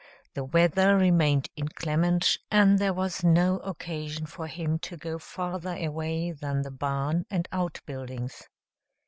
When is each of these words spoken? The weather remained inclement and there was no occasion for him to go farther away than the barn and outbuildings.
The 0.33 0.43
weather 0.43 0.97
remained 0.97 1.51
inclement 1.55 2.39
and 2.49 2.79
there 2.79 2.91
was 2.91 3.23
no 3.23 3.57
occasion 3.59 4.25
for 4.25 4.47
him 4.47 4.79
to 4.79 4.97
go 4.97 5.19
farther 5.19 5.77
away 5.77 6.31
than 6.31 6.63
the 6.63 6.71
barn 6.71 7.27
and 7.29 7.47
outbuildings. 7.51 8.49